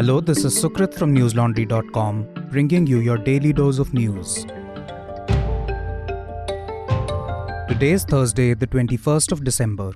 Hello, 0.00 0.18
this 0.18 0.46
is 0.46 0.54
Sukrit 0.58 0.94
from 0.94 1.14
newslaundry.com, 1.14 2.26
bringing 2.50 2.86
you 2.86 3.00
your 3.00 3.18
daily 3.18 3.52
dose 3.52 3.78
of 3.78 3.92
news. 3.92 4.46
Today 7.68 7.90
is 7.90 8.04
Thursday, 8.04 8.54
the 8.54 8.66
21st 8.66 9.30
of 9.30 9.44
December. 9.44 9.92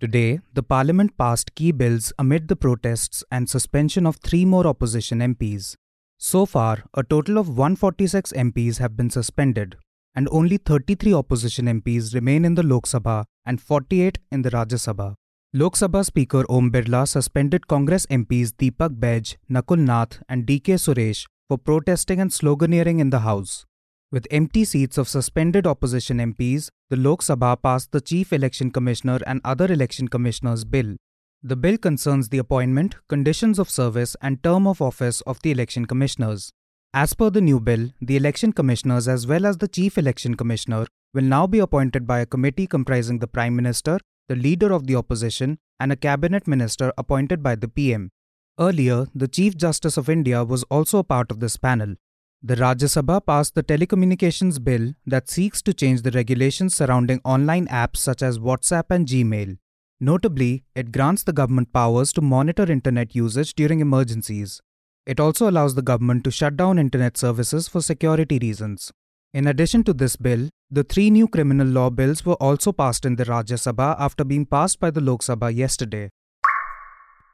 Today, 0.00 0.40
the 0.54 0.62
Parliament 0.64 1.16
passed 1.16 1.54
key 1.54 1.70
bills 1.70 2.12
amid 2.18 2.48
the 2.48 2.56
protests 2.56 3.22
and 3.30 3.48
suspension 3.48 4.06
of 4.06 4.16
three 4.16 4.44
more 4.44 4.66
opposition 4.66 5.20
MPs. 5.20 5.76
So 6.18 6.44
far, 6.44 6.82
a 6.94 7.04
total 7.04 7.38
of 7.38 7.46
146 7.46 8.32
MPs 8.32 8.78
have 8.78 8.96
been 8.96 9.10
suspended, 9.10 9.76
and 10.16 10.28
only 10.32 10.56
33 10.56 11.14
opposition 11.14 11.66
MPs 11.66 12.12
remain 12.12 12.44
in 12.44 12.56
the 12.56 12.64
Lok 12.64 12.86
Sabha 12.86 13.24
and 13.46 13.60
48 13.60 14.18
in 14.32 14.42
the 14.42 14.50
Rajya 14.50 14.80
Sabha. 14.88 15.14
Lok 15.54 15.74
Sabha 15.76 16.02
Speaker 16.02 16.44
Om 16.48 16.70
Birla 16.72 17.06
suspended 17.06 17.66
Congress 17.66 18.06
MPs 18.06 18.54
Deepak 18.56 18.98
Baij, 18.98 19.36
Nakul 19.50 19.80
Nath, 19.80 20.22
and 20.26 20.46
DK 20.46 20.78
Suresh 20.78 21.26
for 21.46 21.58
protesting 21.58 22.20
and 22.20 22.30
sloganeering 22.30 23.00
in 23.00 23.10
the 23.10 23.18
House. 23.18 23.66
With 24.10 24.26
empty 24.30 24.64
seats 24.64 24.96
of 24.96 25.10
suspended 25.10 25.66
opposition 25.66 26.16
MPs, 26.16 26.70
the 26.88 26.96
Lok 26.96 27.20
Sabha 27.20 27.60
passed 27.62 27.92
the 27.92 28.00
Chief 28.00 28.32
Election 28.32 28.70
Commissioner 28.70 29.18
and 29.26 29.42
other 29.44 29.70
election 29.70 30.08
commissioners 30.08 30.64
bill. 30.64 30.96
The 31.42 31.56
bill 31.56 31.76
concerns 31.76 32.30
the 32.30 32.38
appointment, 32.38 32.96
conditions 33.10 33.58
of 33.58 33.68
service, 33.68 34.16
and 34.22 34.42
term 34.42 34.66
of 34.66 34.80
office 34.80 35.20
of 35.26 35.42
the 35.42 35.50
election 35.50 35.84
commissioners. 35.84 36.50
As 36.94 37.12
per 37.12 37.28
the 37.28 37.42
new 37.42 37.60
bill, 37.60 37.90
the 38.00 38.16
election 38.16 38.54
commissioners 38.54 39.06
as 39.06 39.26
well 39.26 39.44
as 39.44 39.58
the 39.58 39.68
Chief 39.68 39.98
Election 39.98 40.34
Commissioner 40.34 40.86
will 41.12 41.24
now 41.24 41.46
be 41.46 41.58
appointed 41.58 42.06
by 42.06 42.20
a 42.20 42.26
committee 42.26 42.66
comprising 42.66 43.18
the 43.18 43.26
Prime 43.26 43.54
Minister, 43.54 43.98
the 44.28 44.36
leader 44.36 44.72
of 44.72 44.86
the 44.86 44.96
opposition, 44.96 45.58
and 45.80 45.92
a 45.92 45.96
cabinet 45.96 46.46
minister 46.46 46.92
appointed 46.96 47.42
by 47.42 47.54
the 47.54 47.68
PM. 47.68 48.10
Earlier, 48.58 49.06
the 49.14 49.28
Chief 49.28 49.56
Justice 49.56 49.96
of 49.96 50.08
India 50.08 50.44
was 50.44 50.62
also 50.64 50.98
a 50.98 51.04
part 51.04 51.30
of 51.30 51.40
this 51.40 51.56
panel. 51.56 51.94
The 52.42 52.56
Rajya 52.56 52.88
Sabha 52.90 53.24
passed 53.24 53.54
the 53.54 53.62
Telecommunications 53.62 54.62
Bill 54.62 54.94
that 55.06 55.30
seeks 55.30 55.62
to 55.62 55.72
change 55.72 56.02
the 56.02 56.10
regulations 56.10 56.74
surrounding 56.74 57.20
online 57.24 57.66
apps 57.68 57.98
such 57.98 58.20
as 58.20 58.38
WhatsApp 58.38 58.84
and 58.90 59.06
Gmail. 59.06 59.58
Notably, 60.00 60.64
it 60.74 60.90
grants 60.90 61.22
the 61.22 61.32
government 61.32 61.72
powers 61.72 62.12
to 62.14 62.20
monitor 62.20 62.70
internet 62.70 63.14
usage 63.14 63.54
during 63.54 63.78
emergencies. 63.78 64.60
It 65.06 65.20
also 65.20 65.48
allows 65.48 65.76
the 65.76 65.82
government 65.82 66.24
to 66.24 66.30
shut 66.30 66.56
down 66.56 66.78
internet 66.78 67.16
services 67.16 67.68
for 67.68 67.80
security 67.80 68.38
reasons. 68.40 68.92
In 69.34 69.46
addition 69.46 69.82
to 69.84 69.94
this 69.94 70.14
bill, 70.16 70.50
the 70.70 70.84
three 70.84 71.08
new 71.08 71.26
criminal 71.26 71.66
law 71.66 71.88
bills 71.88 72.26
were 72.26 72.34
also 72.34 72.70
passed 72.70 73.06
in 73.06 73.16
the 73.16 73.24
Rajya 73.24 73.56
Sabha 73.56 73.96
after 73.98 74.24
being 74.24 74.44
passed 74.44 74.78
by 74.78 74.90
the 74.90 75.00
Lok 75.00 75.22
Sabha 75.22 75.54
yesterday. 75.54 76.10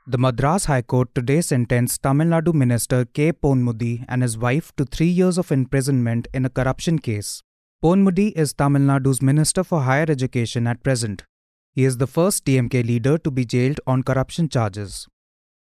The 0.06 0.16
Madras 0.16 0.66
High 0.66 0.82
Court 0.82 1.12
today 1.12 1.40
sentenced 1.40 2.04
Tamil 2.04 2.28
Nadu 2.28 2.54
Minister 2.54 3.04
K. 3.04 3.32
Ponmudi 3.32 4.04
and 4.08 4.22
his 4.22 4.38
wife 4.38 4.70
to 4.76 4.84
three 4.84 5.08
years 5.08 5.38
of 5.38 5.50
imprisonment 5.50 6.28
in 6.32 6.44
a 6.44 6.48
corruption 6.48 7.00
case. 7.00 7.42
Ponmudi 7.82 8.30
is 8.36 8.52
Tamil 8.52 8.82
Nadu's 8.82 9.20
Minister 9.20 9.64
for 9.64 9.80
Higher 9.80 10.06
Education 10.08 10.68
at 10.68 10.84
present. 10.84 11.24
He 11.72 11.84
is 11.84 11.96
the 11.96 12.06
first 12.06 12.44
DMK 12.44 12.86
leader 12.86 13.18
to 13.18 13.30
be 13.32 13.44
jailed 13.44 13.80
on 13.88 14.04
corruption 14.04 14.48
charges. 14.48 15.08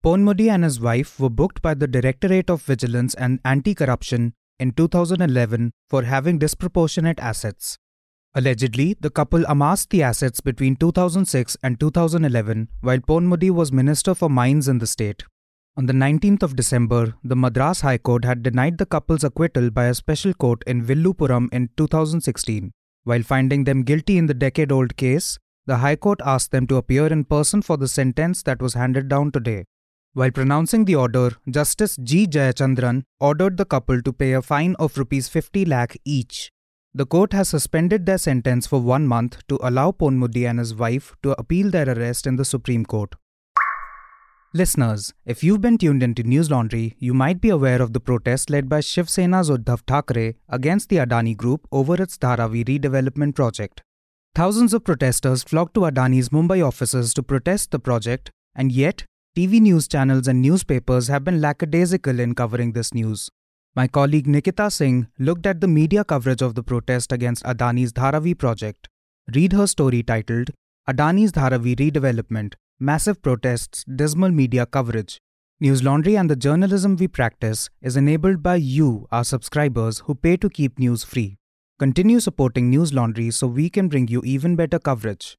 Ponmudi 0.04 0.48
and 0.48 0.62
his 0.62 0.80
wife 0.80 1.18
were 1.18 1.28
booked 1.28 1.60
by 1.60 1.74
the 1.74 1.88
Directorate 1.88 2.48
of 2.48 2.62
Vigilance 2.62 3.14
and 3.14 3.40
Anti 3.44 3.74
Corruption 3.74 4.32
in 4.60 4.72
2011 4.72 5.72
for 5.88 6.04
having 6.04 6.38
disproportionate 6.38 7.18
assets. 7.18 7.78
Allegedly, 8.34 8.94
the 9.00 9.10
couple 9.10 9.44
amassed 9.48 9.90
the 9.90 10.04
assets 10.04 10.40
between 10.40 10.76
2006 10.76 11.56
and 11.64 11.80
2011 11.80 12.68
while 12.80 12.98
Ponmudi 12.98 13.50
was 13.50 13.72
Minister 13.72 14.14
for 14.14 14.30
Mines 14.30 14.68
in 14.68 14.78
the 14.78 14.86
state. 14.86 15.24
On 15.76 15.86
the 15.86 15.92
19th 15.92 16.44
of 16.44 16.54
December, 16.54 17.14
the 17.24 17.34
Madras 17.34 17.80
High 17.80 17.98
Court 17.98 18.24
had 18.24 18.42
denied 18.42 18.78
the 18.78 18.86
couple's 18.86 19.24
acquittal 19.24 19.70
by 19.70 19.86
a 19.86 19.94
special 19.94 20.34
court 20.34 20.62
in 20.66 20.84
Villupuram 20.84 21.48
in 21.52 21.70
2016. 21.76 22.70
While 23.04 23.22
finding 23.22 23.64
them 23.64 23.82
guilty 23.82 24.18
in 24.18 24.26
the 24.26 24.34
decade 24.34 24.70
old 24.70 24.96
case, 24.96 25.38
the 25.66 25.78
High 25.78 25.96
Court 25.96 26.20
asked 26.24 26.52
them 26.52 26.66
to 26.66 26.76
appear 26.76 27.06
in 27.06 27.24
person 27.24 27.62
for 27.62 27.76
the 27.76 27.88
sentence 27.88 28.42
that 28.42 28.60
was 28.60 28.74
handed 28.74 29.08
down 29.08 29.32
today. 29.32 29.64
While 30.12 30.32
pronouncing 30.32 30.86
the 30.86 30.96
order, 30.96 31.30
Justice 31.48 31.96
G. 32.02 32.26
Jayachandran 32.26 33.04
ordered 33.20 33.56
the 33.56 33.64
couple 33.64 34.02
to 34.02 34.12
pay 34.12 34.32
a 34.32 34.42
fine 34.42 34.74
of 34.80 34.98
rupees 34.98 35.28
50 35.28 35.64
lakh 35.66 35.96
each. 36.04 36.50
The 36.92 37.06
court 37.06 37.32
has 37.32 37.48
suspended 37.48 38.06
their 38.06 38.18
sentence 38.18 38.66
for 38.66 38.80
one 38.80 39.06
month 39.06 39.46
to 39.46 39.60
allow 39.62 39.92
Ponmudi 39.92 40.48
and 40.50 40.58
his 40.58 40.74
wife 40.74 41.14
to 41.22 41.38
appeal 41.38 41.70
their 41.70 41.88
arrest 41.88 42.26
in 42.26 42.34
the 42.34 42.44
Supreme 42.44 42.84
Court. 42.84 43.14
Listeners, 44.52 45.14
if 45.24 45.44
you've 45.44 45.60
been 45.60 45.78
tuned 45.78 46.02
into 46.02 46.24
News 46.24 46.50
Laundry, 46.50 46.96
you 46.98 47.14
might 47.14 47.40
be 47.40 47.50
aware 47.50 47.80
of 47.80 47.92
the 47.92 48.00
protest 48.00 48.50
led 48.50 48.68
by 48.68 48.80
Shiv 48.80 49.08
Sena's 49.08 49.48
Uddhav 49.48 49.82
Thackeray 49.86 50.34
against 50.48 50.88
the 50.88 50.96
Adani 50.96 51.36
Group 51.36 51.68
over 51.70 51.94
its 51.94 52.18
Dharavi 52.18 52.64
redevelopment 52.64 53.36
project. 53.36 53.84
Thousands 54.34 54.74
of 54.74 54.82
protesters 54.82 55.44
flocked 55.44 55.74
to 55.74 55.82
Adani's 55.82 56.30
Mumbai 56.30 56.66
offices 56.66 57.14
to 57.14 57.22
protest 57.22 57.70
the 57.70 57.78
project, 57.78 58.32
and 58.56 58.72
yet 58.72 59.04
TV 59.38 59.60
news 59.60 59.86
channels 59.86 60.26
and 60.26 60.42
newspapers 60.42 61.06
have 61.06 61.22
been 61.22 61.40
lackadaisical 61.40 62.18
in 62.18 62.34
covering 62.34 62.72
this 62.72 62.92
news. 62.92 63.30
My 63.76 63.86
colleague 63.86 64.26
Nikita 64.26 64.72
Singh 64.72 65.06
looked 65.20 65.46
at 65.46 65.60
the 65.60 65.68
media 65.68 66.02
coverage 66.02 66.42
of 66.42 66.56
the 66.56 66.64
protest 66.64 67.12
against 67.12 67.44
Adani's 67.44 67.92
Dharavi 67.92 68.36
project. 68.36 68.88
Read 69.32 69.52
her 69.52 69.68
story 69.68 70.02
titled 70.02 70.50
Adani's 70.88 71.30
Dharavi 71.30 71.76
Redevelopment 71.76 72.54
Massive 72.80 73.22
Protests, 73.22 73.84
Dismal 73.84 74.32
Media 74.32 74.66
Coverage. 74.66 75.20
News 75.60 75.84
Laundry 75.84 76.16
and 76.16 76.28
the 76.28 76.34
journalism 76.34 76.96
we 76.96 77.06
practice 77.06 77.70
is 77.80 77.96
enabled 77.96 78.42
by 78.42 78.56
you, 78.56 79.06
our 79.12 79.22
subscribers, 79.22 80.00
who 80.06 80.16
pay 80.16 80.36
to 80.38 80.50
keep 80.50 80.76
news 80.76 81.04
free. 81.04 81.36
Continue 81.78 82.18
supporting 82.18 82.68
News 82.68 82.92
Laundry 82.92 83.30
so 83.30 83.46
we 83.46 83.70
can 83.70 83.86
bring 83.86 84.08
you 84.08 84.22
even 84.24 84.56
better 84.56 84.80
coverage. 84.80 85.36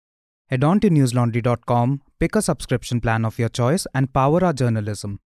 Head 0.51 0.65
on 0.65 0.81
to 0.81 0.89
newslaundry.com, 0.89 2.01
pick 2.19 2.35
a 2.35 2.41
subscription 2.41 2.99
plan 2.99 3.23
of 3.23 3.39
your 3.39 3.47
choice, 3.47 3.87
and 3.93 4.11
power 4.11 4.43
our 4.43 4.51
journalism. 4.51 5.21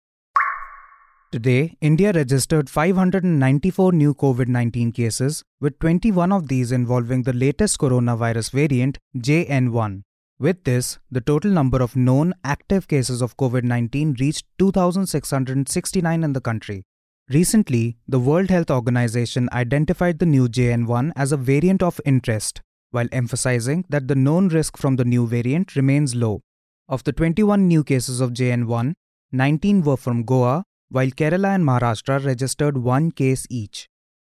Today, 1.31 1.77
India 1.79 2.11
registered 2.11 2.69
594 2.69 3.93
new 3.93 4.13
COVID 4.13 4.49
19 4.49 4.91
cases, 4.91 5.41
with 5.61 5.79
21 5.79 6.33
of 6.33 6.49
these 6.49 6.73
involving 6.73 7.23
the 7.23 7.31
latest 7.31 7.77
coronavirus 7.77 8.51
variant, 8.51 8.97
JN1. 9.15 10.01
With 10.39 10.65
this, 10.65 10.99
the 11.09 11.21
total 11.21 11.51
number 11.51 11.81
of 11.81 11.95
known 11.95 12.33
active 12.43 12.89
cases 12.89 13.21
of 13.21 13.37
COVID 13.37 13.63
19 13.63 14.17
reached 14.19 14.45
2,669 14.59 16.23
in 16.25 16.33
the 16.33 16.41
country. 16.41 16.83
Recently, 17.29 17.95
the 18.09 18.19
World 18.19 18.49
Health 18.49 18.69
Organization 18.69 19.47
identified 19.53 20.19
the 20.19 20.25
new 20.25 20.49
JN1 20.49 21.13
as 21.15 21.31
a 21.31 21.37
variant 21.37 21.81
of 21.81 22.01
interest, 22.03 22.61
while 22.93 23.07
emphasizing 23.11 23.85
that 23.89 24.07
the 24.07 24.15
known 24.15 24.47
risk 24.47 24.77
from 24.77 24.95
the 24.95 25.05
new 25.05 25.27
variant 25.27 25.75
remains 25.75 26.15
low. 26.15 26.41
Of 26.87 27.03
the 27.03 27.11
21 27.11 27.67
new 27.67 27.83
cases 27.83 28.21
of 28.21 28.31
JN1, 28.31 28.93
19 29.31 29.81
were 29.81 29.97
from 29.97 30.23
Goa, 30.23 30.63
while 30.89 31.07
Kerala 31.07 31.55
and 31.55 31.65
Maharashtra 31.65 32.23
registered 32.23 32.77
one 32.77 33.11
case 33.11 33.47
each. 33.49 33.87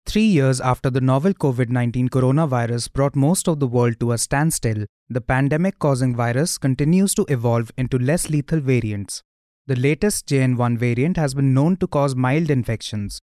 Three 0.06 0.26
years 0.26 0.62
after 0.62 0.90
the 0.90 1.02
novel 1.02 1.34
COVID 1.34 1.70
19 1.70 2.10
coronavirus 2.10 2.94
brought 2.94 3.16
most 3.16 3.48
of 3.48 3.60
the 3.60 3.68
world 3.68 4.00
to 4.00 4.12
a 4.12 4.18
standstill, 4.18 4.86
the 5.10 5.22
pandemic 5.22 5.80
causing 5.80 6.16
virus 6.16 6.58
continues 6.58 7.14
to 7.16 7.26
evolve 7.28 7.72
into 7.78 7.98
less 7.98 8.30
lethal 8.30 8.60
variants. 8.60 9.24
The 9.68 9.76
latest 9.76 10.28
JN1 10.28 10.78
variant 10.78 11.18
has 11.18 11.34
been 11.34 11.56
known 11.56 11.78
to 11.78 11.88
cause 11.88 12.16
mild 12.16 12.52
infections. 12.52 13.20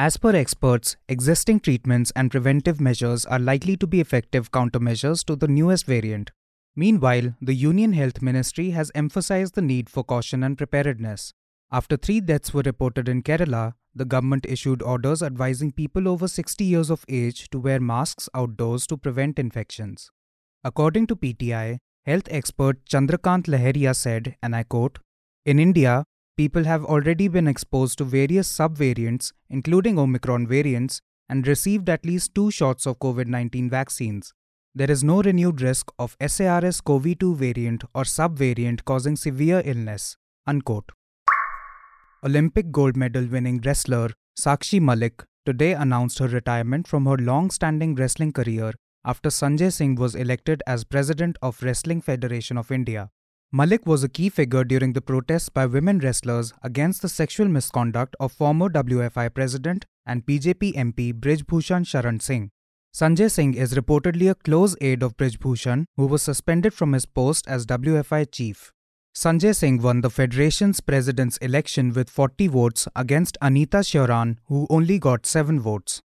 As 0.00 0.16
per 0.16 0.34
experts, 0.34 0.96
existing 1.10 1.60
treatments 1.60 2.10
and 2.16 2.30
preventive 2.30 2.80
measures 2.80 3.26
are 3.26 3.38
likely 3.38 3.76
to 3.76 3.86
be 3.86 4.00
effective 4.00 4.50
countermeasures 4.50 5.22
to 5.26 5.36
the 5.36 5.46
newest 5.46 5.84
variant. 5.84 6.30
Meanwhile, 6.74 7.34
the 7.42 7.52
Union 7.52 7.92
Health 7.92 8.22
Ministry 8.22 8.70
has 8.70 8.90
emphasized 8.94 9.56
the 9.56 9.60
need 9.60 9.90
for 9.90 10.02
caution 10.02 10.42
and 10.42 10.56
preparedness. 10.56 11.34
After 11.70 11.98
three 11.98 12.22
deaths 12.22 12.54
were 12.54 12.62
reported 12.64 13.10
in 13.10 13.22
Kerala, 13.22 13.74
the 13.94 14.06
government 14.06 14.46
issued 14.48 14.80
orders 14.80 15.22
advising 15.22 15.70
people 15.70 16.08
over 16.08 16.28
60 16.28 16.64
years 16.64 16.88
of 16.88 17.04
age 17.06 17.50
to 17.50 17.58
wear 17.58 17.78
masks 17.78 18.26
outdoors 18.32 18.86
to 18.86 18.96
prevent 18.96 19.38
infections. 19.38 20.10
According 20.64 21.08
to 21.08 21.14
PTI, 21.16 21.76
health 22.06 22.28
expert 22.30 22.86
Chandrakant 22.86 23.48
Lahariya 23.48 23.94
said, 23.94 24.34
and 24.42 24.56
I 24.56 24.62
quote, 24.62 24.98
In 25.44 25.58
India, 25.58 26.04
people 26.40 26.64
have 26.64 26.84
already 26.86 27.28
been 27.28 27.46
exposed 27.46 27.98
to 27.98 28.04
various 28.04 28.50
subvariants, 28.58 29.32
including 29.50 29.98
Omicron 29.98 30.46
variants, 30.46 31.02
and 31.28 31.46
received 31.46 31.90
at 31.90 32.06
least 32.06 32.34
two 32.34 32.50
shots 32.50 32.86
of 32.86 32.98
COVID 32.98 33.26
19 33.26 33.68
vaccines. 33.68 34.32
There 34.74 34.90
is 34.90 35.04
no 35.04 35.20
renewed 35.20 35.60
risk 35.60 35.92
of 35.98 36.16
SARS 36.34 36.80
CoV 36.80 37.18
2 37.18 37.34
variant 37.34 37.84
or 37.94 38.04
subvariant 38.04 38.86
causing 38.86 39.16
severe 39.16 39.60
illness. 39.66 40.16
Unquote. 40.46 40.92
Olympic 42.24 42.72
gold 42.72 42.96
medal 42.96 43.26
winning 43.26 43.60
wrestler 43.66 44.08
Sakshi 44.40 44.80
Malik 44.80 45.24
today 45.44 45.72
announced 45.74 46.20
her 46.20 46.28
retirement 46.28 46.88
from 46.88 47.04
her 47.04 47.18
long 47.18 47.50
standing 47.50 47.94
wrestling 47.94 48.32
career 48.32 48.72
after 49.04 49.28
Sanjay 49.28 49.70
Singh 49.70 49.96
was 49.96 50.14
elected 50.14 50.62
as 50.66 50.84
president 50.84 51.36
of 51.42 51.62
Wrestling 51.62 52.00
Federation 52.00 52.56
of 52.56 52.70
India. 52.70 53.10
Malik 53.52 53.84
was 53.84 54.04
a 54.04 54.08
key 54.08 54.28
figure 54.28 54.62
during 54.62 54.92
the 54.92 55.00
protests 55.00 55.48
by 55.48 55.66
women 55.66 55.98
wrestlers 55.98 56.52
against 56.62 57.02
the 57.02 57.08
sexual 57.08 57.48
misconduct 57.48 58.14
of 58.20 58.30
former 58.30 58.68
WFI 58.68 59.34
president 59.34 59.86
and 60.06 60.24
BJP 60.24 60.72
MP 60.74 61.12
Brij 61.12 61.44
Bhushan 61.44 61.82
Sharan 61.82 62.22
Singh. 62.22 62.50
Sanjay 62.94 63.28
Singh 63.28 63.54
is 63.54 63.74
reportedly 63.74 64.30
a 64.30 64.36
close 64.36 64.76
aide 64.80 65.02
of 65.02 65.16
Brij 65.16 65.36
Bhushan, 65.40 65.86
who 65.96 66.06
was 66.06 66.22
suspended 66.22 66.72
from 66.72 66.92
his 66.92 67.06
post 67.06 67.48
as 67.48 67.66
WFI 67.66 68.30
chief. 68.30 68.72
Sanjay 69.16 69.52
Singh 69.52 69.82
won 69.82 70.00
the 70.02 70.10
federation's 70.10 70.80
president's 70.80 71.36
election 71.38 71.92
with 71.92 72.08
40 72.08 72.46
votes 72.46 72.86
against 72.94 73.36
Anita 73.42 73.78
Sheoran, 73.78 74.36
who 74.44 74.68
only 74.70 75.00
got 75.00 75.26
7 75.26 75.58
votes. 75.58 76.00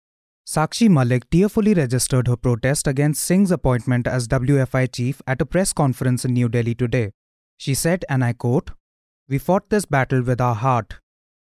Sakshi 0.48 0.88
Malik 0.88 1.28
tearfully 1.32 1.74
registered 1.74 2.28
her 2.28 2.38
protest 2.38 2.86
against 2.86 3.24
Singh's 3.24 3.50
appointment 3.50 4.06
as 4.06 4.28
WFI 4.28 4.92
chief 4.92 5.24
at 5.26 5.42
a 5.42 5.46
press 5.48 5.74
conference 5.74 6.24
in 6.24 6.34
New 6.34 6.48
Delhi 6.48 6.76
today. 6.76 7.14
She 7.62 7.76
said, 7.76 8.06
and 8.10 8.24
I 8.24 8.34
quote, 8.34 8.72
We 9.30 9.38
fought 9.38 9.70
this 9.70 9.86
battle 9.86 10.24
with 10.24 10.42
our 10.42 10.56
heart. 10.56 10.96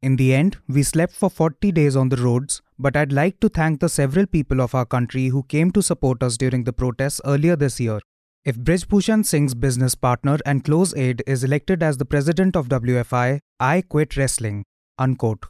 In 0.01 0.15
the 0.15 0.33
end, 0.33 0.57
we 0.67 0.81
slept 0.81 1.13
for 1.13 1.29
40 1.29 1.71
days 1.71 1.95
on 1.95 2.09
the 2.09 2.17
roads, 2.17 2.59
but 2.79 2.97
I'd 2.97 3.11
like 3.11 3.39
to 3.41 3.49
thank 3.49 3.79
the 3.79 3.87
several 3.87 4.25
people 4.25 4.59
of 4.59 4.73
our 4.73 4.83
country 4.83 5.27
who 5.27 5.43
came 5.43 5.69
to 5.73 5.83
support 5.83 6.23
us 6.23 6.35
during 6.35 6.63
the 6.63 6.73
protests 6.73 7.21
earlier 7.23 7.55
this 7.55 7.79
year. 7.79 7.99
If 8.43 8.57
Brij 8.57 8.87
Bhushan 8.87 9.25
Singh's 9.25 9.53
business 9.53 9.93
partner 9.93 10.39
and 10.43 10.63
close 10.63 10.91
aide 10.95 11.21
is 11.27 11.43
elected 11.43 11.83
as 11.83 11.97
the 11.97 12.05
president 12.05 12.55
of 12.55 12.67
WFI, 12.67 13.39
I 13.59 13.81
quit 13.81 14.17
wrestling. 14.17 14.63
Unquote. 14.97 15.45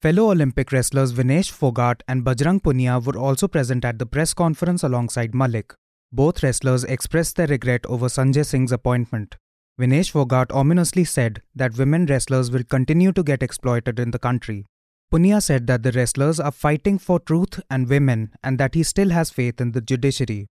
Fellow 0.00 0.30
Olympic 0.30 0.72
wrestlers 0.72 1.12
Vinesh 1.12 1.52
Phogat 1.52 2.00
and 2.08 2.24
Bajrang 2.24 2.62
Punia 2.62 3.04
were 3.04 3.18
also 3.18 3.48
present 3.48 3.84
at 3.84 3.98
the 3.98 4.06
press 4.06 4.32
conference 4.32 4.82
alongside 4.82 5.34
Malik. 5.34 5.74
Both 6.10 6.42
wrestlers 6.42 6.84
expressed 6.84 7.36
their 7.36 7.48
regret 7.48 7.84
over 7.84 8.06
Sanjay 8.06 8.46
Singh's 8.46 8.72
appointment. 8.72 9.36
Vinesh 9.78 10.10
Phogat 10.10 10.50
ominously 10.54 11.04
said 11.04 11.42
that 11.54 11.76
women 11.76 12.06
wrestlers 12.06 12.50
will 12.50 12.64
continue 12.64 13.12
to 13.12 13.22
get 13.22 13.42
exploited 13.42 13.98
in 13.98 14.10
the 14.10 14.18
country. 14.18 14.64
Punia 15.12 15.42
said 15.42 15.66
that 15.66 15.82
the 15.82 15.92
wrestlers 15.92 16.40
are 16.40 16.50
fighting 16.50 16.98
for 16.98 17.20
truth 17.20 17.60
and 17.70 17.86
women 17.86 18.32
and 18.42 18.58
that 18.58 18.74
he 18.74 18.82
still 18.82 19.10
has 19.10 19.30
faith 19.30 19.60
in 19.60 19.72
the 19.72 19.82
judiciary. 19.82 20.48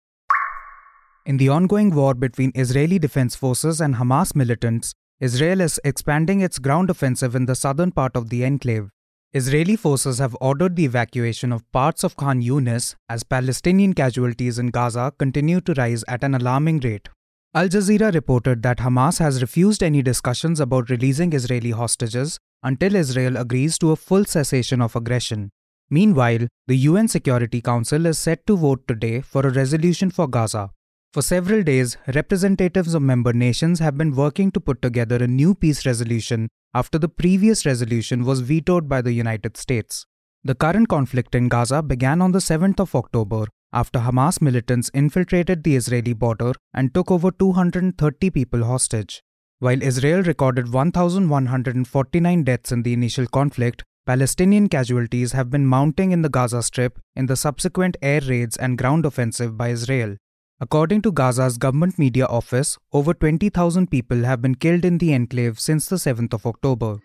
In 1.26 1.36
the 1.36 1.50
ongoing 1.50 1.94
war 1.94 2.14
between 2.14 2.50
Israeli 2.54 2.98
Defense 2.98 3.36
Forces 3.36 3.78
and 3.80 3.96
Hamas 3.96 4.34
militants, 4.34 4.94
Israel 5.20 5.60
is 5.60 5.78
expanding 5.84 6.40
its 6.40 6.58
ground 6.58 6.88
offensive 6.88 7.36
in 7.36 7.44
the 7.44 7.54
southern 7.54 7.92
part 7.92 8.16
of 8.16 8.30
the 8.30 8.42
enclave. 8.42 8.88
Israeli 9.34 9.76
forces 9.76 10.18
have 10.18 10.34
ordered 10.40 10.76
the 10.76 10.86
evacuation 10.86 11.52
of 11.52 11.70
parts 11.72 12.02
of 12.02 12.16
Khan 12.16 12.40
Yunis 12.40 12.94
as 13.10 13.22
Palestinian 13.22 13.92
casualties 13.92 14.58
in 14.58 14.68
Gaza 14.68 15.12
continue 15.18 15.60
to 15.60 15.74
rise 15.74 16.02
at 16.08 16.24
an 16.24 16.34
alarming 16.34 16.80
rate. 16.80 17.10
Al 17.52 17.68
Jazeera 17.68 18.14
reported 18.14 18.62
that 18.62 18.78
Hamas 18.78 19.18
has 19.18 19.40
refused 19.42 19.82
any 19.82 20.02
discussions 20.02 20.60
about 20.60 20.88
releasing 20.88 21.32
Israeli 21.32 21.72
hostages 21.72 22.38
until 22.62 22.94
Israel 22.94 23.36
agrees 23.36 23.76
to 23.78 23.90
a 23.90 23.96
full 23.96 24.24
cessation 24.24 24.80
of 24.80 24.94
aggression. 24.94 25.50
Meanwhile, 25.90 26.46
the 26.68 26.76
UN 26.76 27.08
Security 27.08 27.60
Council 27.60 28.06
is 28.06 28.20
set 28.20 28.46
to 28.46 28.56
vote 28.56 28.86
today 28.86 29.20
for 29.20 29.44
a 29.44 29.50
resolution 29.50 30.12
for 30.12 30.28
Gaza. 30.28 30.70
For 31.12 31.22
several 31.22 31.64
days, 31.64 31.96
representatives 32.14 32.94
of 32.94 33.02
member 33.02 33.32
nations 33.32 33.80
have 33.80 33.98
been 33.98 34.14
working 34.14 34.52
to 34.52 34.60
put 34.60 34.80
together 34.80 35.16
a 35.16 35.26
new 35.26 35.56
peace 35.56 35.84
resolution 35.84 36.50
after 36.72 37.00
the 37.00 37.08
previous 37.08 37.66
resolution 37.66 38.24
was 38.24 38.42
vetoed 38.42 38.88
by 38.88 39.02
the 39.02 39.12
United 39.12 39.56
States. 39.56 40.06
The 40.44 40.54
current 40.54 40.88
conflict 40.88 41.34
in 41.34 41.48
Gaza 41.48 41.82
began 41.82 42.22
on 42.22 42.30
the 42.30 42.38
7th 42.38 42.78
of 42.78 42.94
October 42.94 43.46
after 43.72 44.00
Hamas 44.00 44.40
militants 44.40 44.90
infiltrated 44.92 45.62
the 45.64 45.76
Israeli 45.76 46.12
border 46.12 46.52
and 46.74 46.92
took 46.92 47.10
over 47.10 47.30
230 47.30 48.30
people 48.30 48.64
hostage. 48.64 49.22
While 49.58 49.82
Israel 49.82 50.22
recorded 50.22 50.72
1,149 50.72 52.44
deaths 52.44 52.72
in 52.72 52.82
the 52.82 52.92
initial 52.92 53.26
conflict, 53.26 53.84
Palestinian 54.06 54.68
casualties 54.68 55.32
have 55.32 55.50
been 55.50 55.66
mounting 55.66 56.12
in 56.12 56.22
the 56.22 56.30
Gaza 56.30 56.62
Strip 56.62 56.98
in 57.14 57.26
the 57.26 57.36
subsequent 57.36 57.96
air 58.00 58.20
raids 58.22 58.56
and 58.56 58.78
ground 58.78 59.04
offensive 59.04 59.56
by 59.56 59.68
Israel. 59.68 60.16
According 60.60 61.02
to 61.02 61.12
Gaza's 61.12 61.58
government 61.58 61.98
media 61.98 62.26
office, 62.26 62.78
over 62.92 63.14
20,000 63.14 63.90
people 63.90 64.24
have 64.24 64.42
been 64.42 64.54
killed 64.54 64.84
in 64.84 64.98
the 64.98 65.14
enclave 65.14 65.60
since 65.60 65.86
the 65.86 65.96
7th 65.96 66.32
of 66.32 66.46
October. 66.46 66.98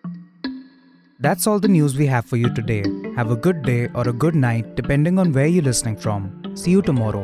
That's 1.20 1.46
all 1.46 1.60
the 1.60 1.68
news 1.68 1.96
we 1.96 2.06
have 2.06 2.26
for 2.26 2.36
you 2.36 2.52
today. 2.52 2.84
Have 3.16 3.30
a 3.30 3.36
good 3.36 3.62
day 3.62 3.88
or 3.94 4.08
a 4.08 4.12
good 4.12 4.34
night, 4.34 4.74
depending 4.74 5.18
on 5.18 5.32
where 5.32 5.46
you're 5.46 5.62
listening 5.62 5.96
from. 5.96 6.45
See 6.56 6.70
you 6.70 6.80
tomorrow. 6.80 7.22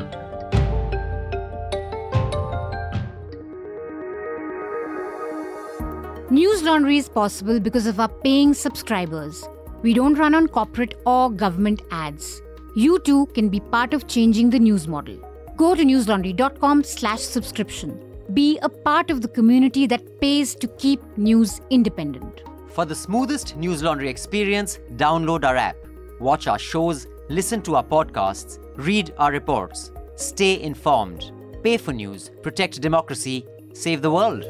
News 6.30 6.62
Laundry 6.62 6.98
is 6.98 7.08
possible 7.08 7.58
because 7.58 7.86
of 7.86 7.98
our 7.98 8.08
paying 8.08 8.52
subscribers. 8.52 9.48
We 9.82 9.94
don't 9.94 10.14
run 10.14 10.34
on 10.34 10.48
corporate 10.48 10.94
or 11.06 11.30
government 11.30 11.80
ads. 11.90 12.42
You 12.76 12.98
too 13.00 13.26
can 13.34 13.48
be 13.48 13.60
part 13.60 13.94
of 13.94 14.06
changing 14.06 14.50
the 14.50 14.58
news 14.58 14.86
model. 14.86 15.16
Go 15.56 15.74
to 15.74 15.82
newslaundry.com 15.82 16.84
slash 16.84 17.20
subscription. 17.20 17.98
Be 18.34 18.58
a 18.62 18.68
part 18.68 19.10
of 19.10 19.22
the 19.22 19.28
community 19.28 19.86
that 19.86 20.20
pays 20.20 20.54
to 20.56 20.68
keep 20.68 21.00
news 21.16 21.60
independent. 21.70 22.42
For 22.68 22.84
the 22.84 22.94
smoothest 22.94 23.56
News 23.56 23.82
Laundry 23.82 24.08
experience, 24.10 24.78
download 24.96 25.44
our 25.44 25.56
app. 25.56 25.76
Watch 26.20 26.46
our 26.46 26.58
shows, 26.58 27.06
listen 27.28 27.62
to 27.62 27.76
our 27.76 27.84
podcasts, 27.84 28.58
read 28.76 29.12
our 29.18 29.32
reports. 29.32 29.92
Stay 30.16 30.60
informed. 30.60 31.32
Pay 31.62 31.76
for 31.76 31.92
news, 31.92 32.30
protect 32.42 32.80
democracy, 32.80 33.46
save 33.72 34.02
the 34.02 34.10
world. 34.10 34.44